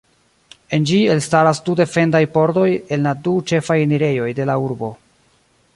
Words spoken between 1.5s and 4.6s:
du defendaj pordoj en la du ĉefaj enirejoj de la